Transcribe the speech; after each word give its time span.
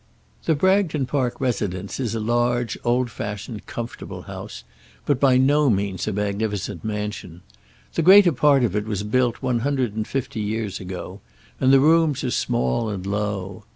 The 0.45 0.55
Bragton 0.55 1.05
Park 1.05 1.39
residence 1.39 1.99
is 1.99 2.15
a 2.15 2.19
large, 2.19 2.75
old 2.83 3.11
fashioned, 3.11 3.67
comfortable 3.67 4.23
house, 4.23 4.63
but 5.05 5.19
by 5.19 5.37
no 5.37 5.69
means 5.69 6.07
a 6.07 6.11
magnificent 6.11 6.83
mansion. 6.83 7.43
The 7.93 8.01
greater 8.01 8.31
part 8.31 8.63
of 8.63 8.75
it 8.75 8.85
was 8.87 9.03
built 9.03 9.43
one 9.43 9.59
hundred 9.59 9.95
and 9.95 10.07
fifty 10.07 10.39
years 10.39 10.79
ago, 10.79 11.21
and 11.59 11.71
the 11.71 11.79
rooms 11.79 12.23
are 12.23 12.31
small 12.31 12.89
and 12.89 13.05
low. 13.05 13.65